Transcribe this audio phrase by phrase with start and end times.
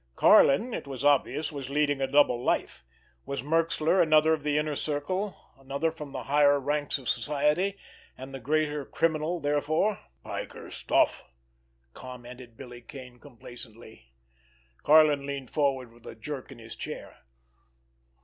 [0.15, 2.83] Karlin, it was obvious, was leading a double life.
[3.27, 8.39] Was Merxler another of the inner circle, another from the higher ranks of society—and the
[8.39, 9.99] greater criminal therefor!
[10.23, 11.29] "Piker stuff!"
[11.93, 14.11] commented Billy Kane complacently.
[14.81, 17.17] Karlin leaned forward with a jerk in his chair.